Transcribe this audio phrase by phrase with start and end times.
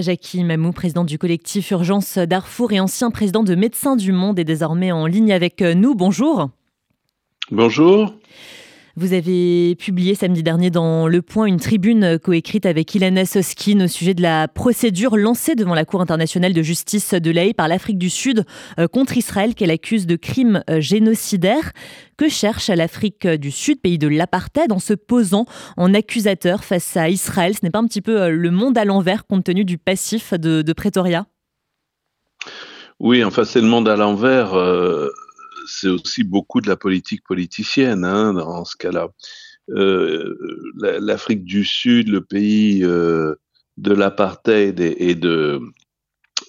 [0.00, 4.44] Jackie Mamou, président du collectif Urgence Darfour et ancien président de Médecins du Monde, est
[4.44, 5.94] désormais en ligne avec nous.
[5.94, 6.50] Bonjour.
[7.50, 8.14] Bonjour.
[8.98, 13.88] Vous avez publié samedi dernier dans Le Point une tribune coécrite avec Ilana Soskin au
[13.88, 17.98] sujet de la procédure lancée devant la Cour internationale de justice de l'AE par l'Afrique
[17.98, 18.46] du Sud
[18.78, 21.72] euh, contre Israël qu'elle accuse de crimes euh, génocidaires.
[22.16, 25.44] Que cherche l'Afrique du Sud, pays de l'apartheid, en se posant
[25.76, 27.52] en accusateur face à Israël?
[27.52, 30.32] Ce n'est pas un petit peu euh, le monde à l'envers compte tenu du passif
[30.32, 31.26] de Pretoria?
[32.98, 34.54] Oui, enfin c'est le monde à l'envers
[35.66, 39.08] c'est aussi beaucoup de la politique politicienne hein, dans ce cas-là.
[39.70, 40.36] Euh,
[40.76, 43.34] L'Afrique du Sud, le pays euh,
[43.76, 45.60] de l'apartheid et, de,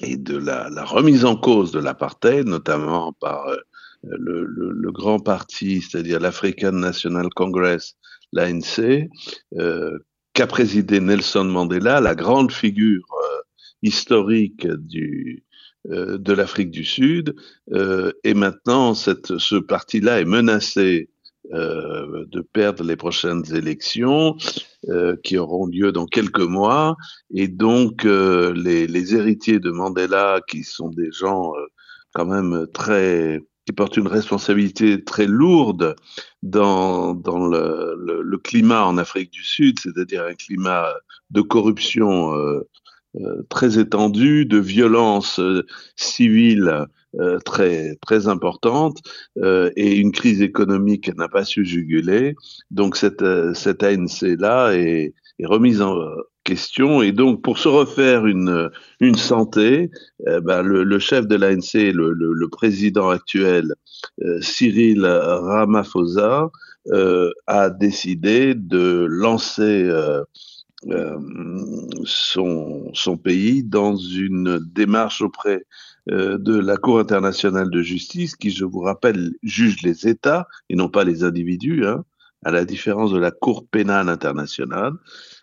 [0.01, 3.57] la, remise en cause de l'apartheid, notamment par euh,
[4.03, 7.95] le, grand parti, c'est-à-dire l'African National Congress,
[8.33, 9.09] l'ANC,
[10.33, 13.07] qu'a présidé Nelson Mandela, la grande figure
[13.81, 15.43] historique du,
[15.89, 17.35] euh, de l'Afrique du Sud.
[17.71, 21.09] Euh, et maintenant, ce parti-là est menacé
[21.53, 24.35] euh, de perdre les prochaines élections
[25.23, 26.97] qui auront lieu dans quelques mois.
[27.33, 31.53] Et donc, les, héritiers de Mandela, qui sont des gens
[32.13, 35.95] quand même très qui portent une responsabilité très lourde
[36.41, 40.87] dans, dans le, climat en Afrique du Sud, c'est-à-dire un climat
[41.31, 42.33] de corruption
[43.49, 45.65] très étendue, de violence euh,
[45.95, 46.85] civile
[47.19, 48.97] euh, très très importante
[49.75, 52.35] et une crise économique n'a pas su juguler.
[52.69, 55.95] Donc cette cette ANC là est, remise en
[56.43, 59.89] question et donc pour se refaire une une santé,
[60.25, 63.73] ben, le, chef de l'ANC, le, le, président actuel
[64.41, 66.49] Cyril Ramaphosa,
[67.47, 69.89] a décidé de lancer
[70.85, 71.17] euh,
[72.05, 75.65] son, pays dans une démarche auprès
[76.11, 80.75] euh, de la Cour internationale de justice qui, je vous rappelle, juge les États et
[80.75, 82.05] non pas les individus, hein,
[82.45, 84.93] à la différence de la Cour pénale internationale.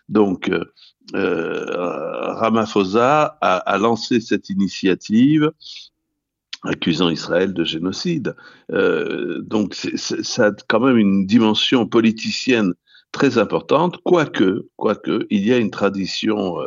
[0.07, 0.63] Donc, euh,
[1.13, 5.51] Ramaphosa a, lancé cette initiative
[6.63, 8.35] accusant Israël de génocide.
[8.69, 12.73] Donc, ça a quand même une dimension politicienne
[13.15, 16.65] très importante, quoique, quoique, il y a une tradition euh,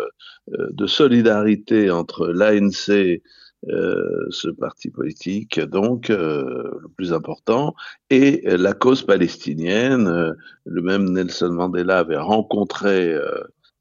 [0.55, 3.21] euh, de solidarité entre l'ANC,
[3.69, 7.75] euh, ce parti politique, donc le plus important,
[8.09, 10.35] et la cause palestinienne.
[10.65, 13.15] le même Nelson Mandela avait rencontré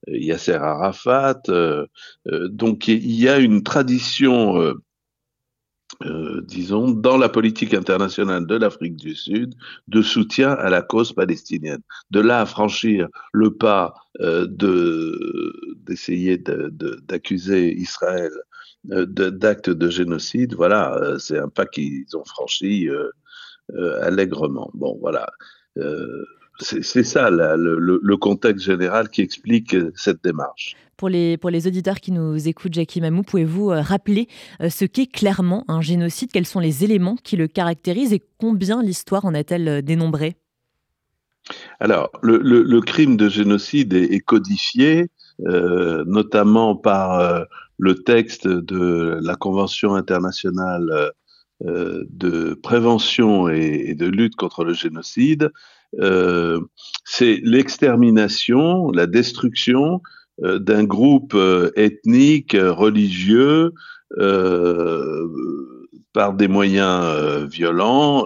[0.07, 1.43] Yasser Arafat.
[2.25, 4.73] donc il y a une tradition
[6.05, 9.55] euh, disons, dans la politique internationale de l'Afrique du Sud,
[9.87, 11.81] de soutien à la cause palestinienne.
[12.11, 14.45] De là à franchir le pas euh,
[15.77, 18.31] d'essayer d'accuser Israël
[18.91, 22.87] euh, d'actes de, génocide, voilà, c'est un pas qu'ils ont franchi
[24.01, 24.69] allègrement.
[24.73, 25.27] Bon, voilà.
[26.59, 30.75] C'est ça le contexte général qui explique cette démarche.
[30.97, 34.27] Pour les, pour les auditeurs qui nous écoutent, Jackie Mamou, pouvez-vous euh, rappeler
[34.61, 36.31] euh, ce qu'est clairement un génocide?
[36.31, 40.37] Quels sont les éléments qui le caractérisent et combien l'histoire en a-t-elle euh, dénombré?
[41.79, 45.07] Alors, le, crime de génocide est, codifié,
[45.39, 47.45] notamment par
[47.77, 51.13] le texte de la Convention internationale
[51.61, 55.53] de prévention et, de lutte contre le génocide.
[57.05, 60.01] C'est l'extermination, la destruction
[60.43, 63.73] euh, d'un groupe euh, ethnique, euh, religieux,
[66.13, 68.25] par des moyens violents,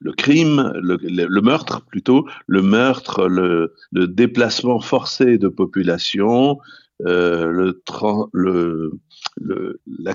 [0.00, 6.58] le, crime, le, meurtre plutôt, le meurtre, le, déplacement forcé de population,
[7.00, 7.74] la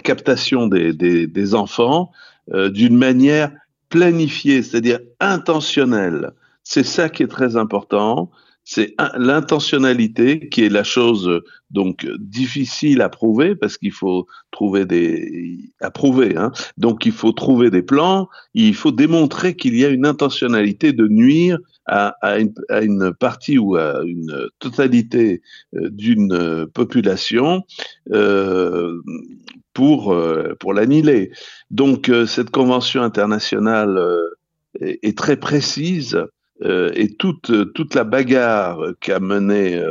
[0.03, 2.11] captation des enfants
[2.51, 3.51] d'une manière
[3.91, 6.31] planifiée, c'est-à-dire intentionnelle.
[6.63, 8.31] C'est ça qui est très important
[8.63, 11.41] c'est l'intentionnalité qui est la chose
[11.71, 16.51] donc difficile à prouver parce qu'il faut trouver des à prouver hein.
[16.77, 21.07] donc il faut trouver des plans il faut démontrer qu'il y a une intentionnalité de
[21.07, 21.57] nuire
[21.91, 25.41] à, une, partie ou à une totalité
[25.75, 27.63] euh, d'une population
[28.11, 29.01] euh,
[29.73, 31.31] pour euh, pour l'annihiler
[31.69, 33.99] donc cette convention internationale
[34.79, 36.25] est, très précise
[36.63, 39.83] et toute, toute la bagarre qu'a menée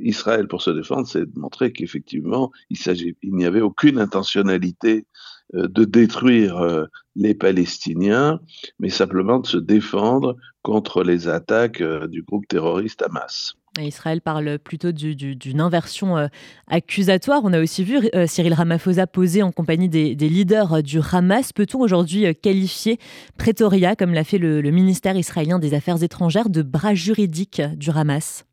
[0.00, 2.78] Israël pour se défendre, c'est de montrer qu'effectivement, il,
[3.22, 5.06] il n'y avait aucune intentionnalité
[5.52, 6.86] de détruire
[7.16, 8.40] les Palestiniens,
[8.78, 13.56] mais simplement de se défendre contre les attaques du groupe terroriste Hamas.
[13.82, 16.26] Israël parle plutôt d'une inversion euh,
[16.66, 17.42] accusatoire.
[17.44, 21.52] On a aussi vu euh, Cyril Ramaphosa poser en compagnie des, leaders euh, du Hamas.
[21.52, 22.98] Peut-on aujourd'hui qualifier
[23.36, 28.44] Pretoria, comme l'a fait le, ministère israélien des Affaires étrangères, de bras juridique du Hamas?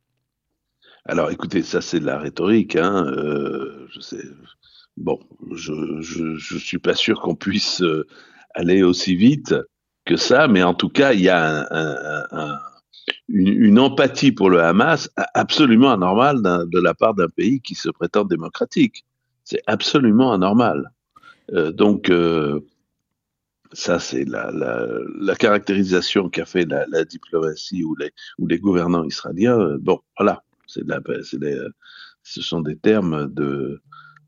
[1.05, 2.75] Alors écoutez, ça c'est de la rhétorique.
[2.75, 3.05] Hein.
[3.89, 4.23] je sais.
[4.97, 5.19] Bon,
[5.53, 7.83] je ne suis pas sûr qu'on puisse
[8.53, 9.53] aller aussi vite
[10.05, 12.59] que ça, mais en tout cas, il y a un
[13.27, 18.25] une, empathie pour le Hamas absolument anormale de la part d'un pays qui se prétend
[18.25, 19.05] démocratique.
[19.43, 20.91] C'est absolument anormal.
[21.53, 22.61] Euh, donc, euh,
[23.73, 29.59] ça, c'est la, la, caractérisation qu'a fait la, diplomatie ou les, ou les gouvernants israéliens.
[29.59, 30.83] Euh, bon, voilà, c'est
[32.27, 33.81] ce sont des termes de,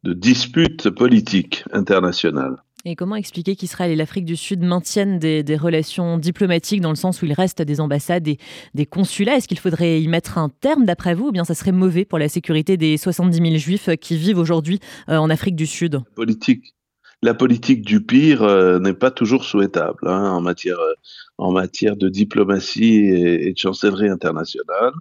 [0.03, 2.57] de dispute politique internationale.
[2.85, 7.21] Et comment expliquer qu'Israël et l'Afrique du Sud maintiennent des, relations diplomatiques dans le sens
[7.21, 8.38] où il reste des ambassades et
[8.75, 9.35] des consulats?
[9.35, 12.17] Est-ce qu'il faudrait y mettre un terme d'après vous ou bien ça serait mauvais pour
[12.17, 14.79] la sécurité des 70 000 juifs qui vivent aujourd'hui
[15.09, 16.00] euh, en Afrique du Sud?
[16.15, 16.75] Politique.
[17.23, 20.93] La politique du pire euh, n'est pas toujours souhaitable hein, en, matière, euh,
[21.39, 24.93] en matière de diplomatie et, de chancellerie internationale.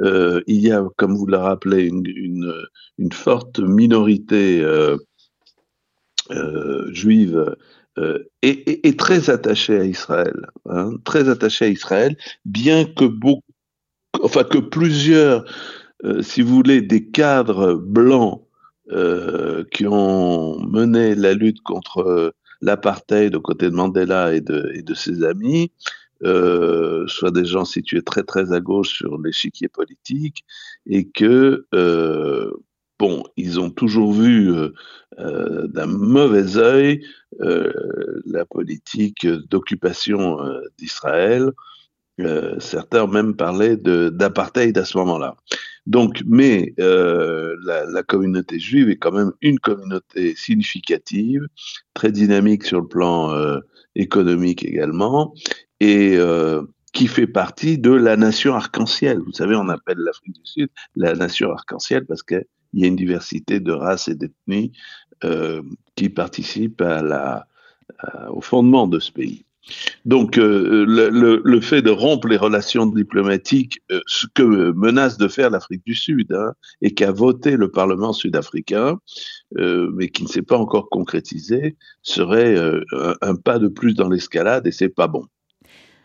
[0.00, 4.64] Il y a, comme vous l'avez rappelé, une, forte minorité
[6.30, 7.56] euh, juive
[7.98, 13.42] euh, est, très attachée à Israël, hein, très attachée à Israël, bien que beaucoup,
[14.22, 15.44] enfin que plusieurs,
[16.04, 18.42] euh, si vous voulez, des cadres blancs
[19.70, 24.92] qui ont mené la lutte contre l'apartheid aux côtés de Mandela et de, et de
[24.92, 25.72] ses amis,
[26.24, 30.44] euh, soit des gens situés très très à gauche sur l'échiquier politique,
[30.86, 32.50] et que euh,
[32.98, 34.70] bon, ils ont toujours vu euh,
[35.18, 37.04] euh, d'un mauvais œil
[38.26, 40.38] la politique d'occupation
[40.78, 41.50] d'Israël.
[42.58, 45.34] certains même parlaient d'apartheid à ce moment-là.
[45.86, 51.46] Donc, mais la, communauté juive est quand même une communauté significative,
[51.94, 53.34] très dynamique sur le plan
[53.94, 55.34] économique également,
[55.82, 56.18] et
[56.92, 59.18] qui fait partie de la nation arc-en-ciel.
[59.18, 62.88] Vous savez, on appelle l'Afrique du Sud la nation arc-en-ciel parce que il y a
[62.88, 64.72] une diversité de races et d'ethnies
[65.24, 65.62] euh,
[65.94, 67.46] qui participent à la,
[68.30, 69.44] au fondement de ce pays.
[70.04, 75.50] Donc, euh, le, fait de rompre les relations diplomatiques, euh, ce que menace de faire
[75.50, 78.98] l'Afrique du Sud, hein, et qu'a voté le Parlement sud-africain,
[79.54, 84.66] mais qui ne s'est pas encore concrétisé, serait un, un, pas de plus dans l'escalade,
[84.66, 85.26] et c'est pas bon.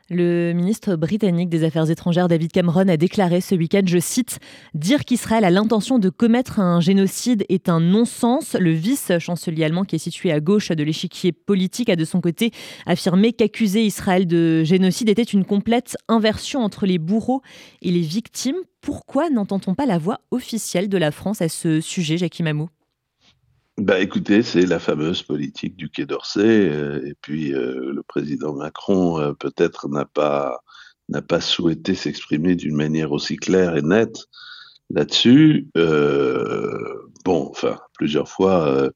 [0.09, 4.39] Le ministre britannique des Affaires étrangères David Cameron a déclaré ce week-end, je cite,
[4.73, 8.55] Dire qu'Israël a l'intention de commettre un génocide est un non-sens.
[8.57, 12.51] Le vice-chancelier allemand, qui est situé à gauche de l'échiquier politique, a de son côté
[12.85, 17.41] affirmé qu'accuser Israël de génocide était une complète inversion entre les bourreaux
[17.81, 18.55] et les victimes.
[18.79, 22.69] Pourquoi n'entend-on pas la voix officielle de la France à ce sujet, Jackie Mamou?
[23.77, 28.53] Bah écoutez, c'est la fameuse politique du Quai d'Orsay, euh, et puis euh, le président
[28.53, 30.63] Macron euh, peut-être n'a pas
[31.09, 34.25] n'a pas souhaité s'exprimer d'une manière aussi claire et nette
[34.89, 35.69] là-dessus.
[35.75, 38.89] bon, enfin, plusieurs fois,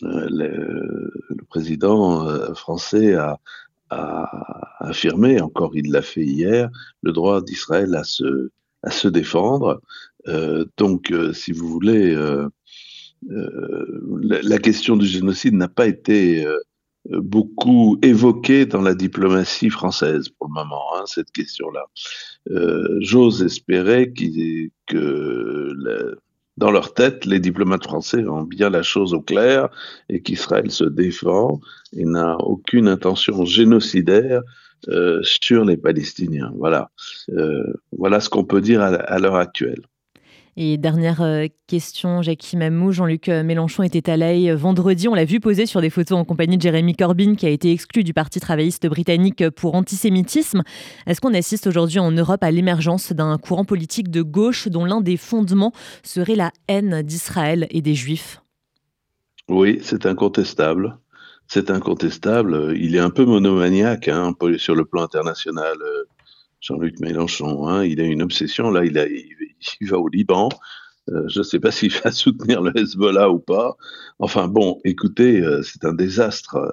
[0.00, 3.38] le, le, président français a,
[3.90, 6.70] a, affirmé, encore il l'a fait hier,
[7.02, 8.50] le droit d'Israël à se
[8.82, 9.80] à se défendre.
[10.76, 12.16] donc, si vous voulez
[13.28, 16.58] euh, la, question du génocide n'a pas été euh,
[17.06, 21.84] beaucoup évoquée dans la diplomatie française pour le moment, hein, cette question-là.
[22.50, 25.70] Euh, j'ose espérer que
[26.56, 29.68] dans leur tête, les diplomates français ont bien la chose au clair
[30.08, 31.60] et qu'Israël se défend
[31.92, 34.42] et n'a aucune intention génocidaire
[35.22, 36.52] sur les Palestiniens.
[36.56, 36.90] Voilà,
[37.92, 39.82] voilà ce qu'on peut dire à l'heure actuelle.
[40.56, 45.08] Et dernière euh, question, Jackie Mamou, Jean-Luc euh, Mélenchon était à l'œil vendredi.
[45.08, 47.70] On l'a vu poser sur des photos en compagnie de Jérémy Corbyn, qui a été
[47.70, 50.62] exclu du Parti travailliste britannique pour antisémitisme.
[51.06, 55.00] Est-ce qu'on assiste aujourd'hui en Europe à l'émergence d'un courant politique de gauche dont l'un
[55.00, 58.42] des fondements serait la haine d'Israël et des Juifs?
[59.48, 60.98] Oui, c'est incontestable.
[61.46, 62.74] C'est incontestable.
[62.76, 65.76] Il est un peu monomaniaque hein, sur le plan international.
[65.80, 66.04] Euh,
[66.60, 67.84] Jean-Luc Mélenchon, hein.
[67.84, 68.70] il a une obsession.
[68.70, 69.49] Là, il, a, il
[69.82, 70.48] va au Liban.
[71.08, 73.76] Euh, je ne sais pas s'il va soutenir le Hezbollah ou pas.
[74.18, 76.70] Enfin bon, écoutez, euh, c'est un désastre euh,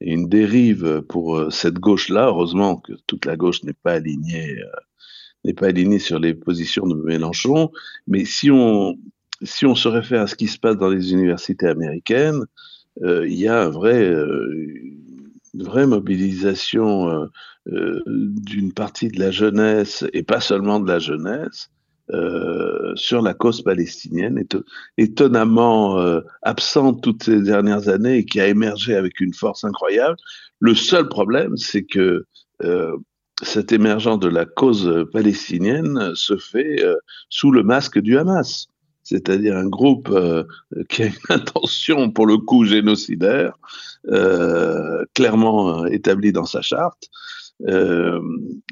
[0.00, 2.26] et une dérive pour cette gauche-là.
[2.26, 4.56] Heureusement que toute la gauche n'est pas alignée,
[5.44, 7.70] n'est pas sur les positions de Mélenchon.
[8.06, 8.98] Mais si on
[9.42, 12.44] si on se réfère à ce qui se passe dans les universités américaines,
[13.02, 17.28] il y a une vraie mobilisation
[17.66, 21.70] d'une partie de la jeunesse et pas seulement de la jeunesse
[22.12, 24.44] euh, sur la cause palestinienne,
[24.98, 30.16] étonnamment euh, absente toutes ces dernières années et qui a émergé avec une force incroyable.
[30.60, 32.26] Le seul problème, c'est que
[32.62, 32.94] euh,
[33.42, 36.84] cette émergence de la cause palestinienne se fait
[37.30, 38.66] sous le masque du Hamas,
[39.02, 40.14] c'est-à-dire un groupe
[40.90, 43.58] qui a une intention, pour le coup, génocidaire,
[45.14, 47.08] clairement établie dans sa charte.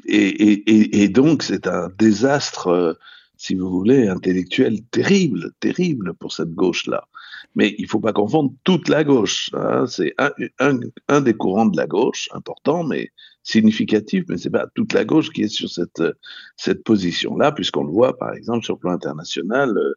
[0.05, 2.95] Et, donc, c'est un désastre
[3.43, 7.09] si vous voulez, intellectuel terrible, terrible pour cette gauche-là.
[7.55, 9.49] Mais il ne faut pas confondre toute la gauche.
[9.51, 9.85] Hein.
[9.85, 10.15] C'est
[10.59, 13.11] un, des courants de la gauche, important, mais
[13.43, 16.01] significatif, mais ce n'est pas toute la gauche qui est sur cette,
[16.55, 19.93] cette position-là, puisqu'on le voit, par exemple, sur le plan international, euh,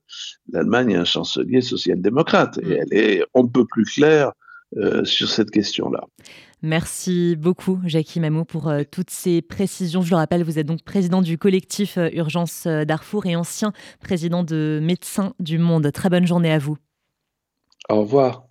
[0.51, 2.73] l'Allemagne est un chancelier social-démocrate, et mm.
[2.73, 4.33] elle est on ne peut plus claire
[4.77, 6.05] euh, sur cette question-là.
[6.61, 10.03] Merci beaucoup, Jackie Mamou, pour euh, toutes ces précisions.
[10.03, 14.43] Je le rappelle, vous êtes donc président du collectif euh, Urgence Darfour et ancien président
[14.43, 15.93] de Médecins du Monde.
[15.93, 16.77] Très bonne journée à vous.
[17.89, 18.46] Au revoir.